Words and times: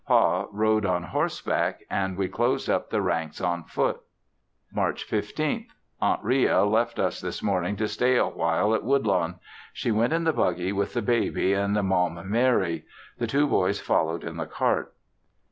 Pa 0.07 0.47
rode 0.51 0.83
on 0.83 1.03
horse 1.03 1.41
back 1.41 1.83
and 1.87 2.17
we 2.17 2.27
closed 2.27 2.67
up 2.71 2.89
the 2.89 3.03
ranks 3.03 3.39
on 3.39 3.65
foot. 3.65 4.01
March 4.73 5.07
15th. 5.07 5.67
Aunt 6.01 6.23
Ria 6.23 6.63
left 6.65 6.97
us 6.97 7.21
this 7.21 7.43
morning 7.43 7.75
to 7.75 7.87
stay 7.87 8.15
a 8.17 8.25
while 8.25 8.73
at 8.73 8.83
Woodlawn. 8.83 9.35
She 9.73 9.91
went 9.91 10.11
in 10.13 10.23
the 10.23 10.33
buggy 10.33 10.71
with 10.71 10.95
the 10.95 11.03
baby 11.03 11.53
and 11.53 11.75
Maum 11.83 12.19
Mary; 12.27 12.83
the 13.19 13.27
two 13.27 13.45
boys 13.45 13.79
followed 13.79 14.23
in 14.23 14.37
the 14.37 14.47
cart. 14.47 14.91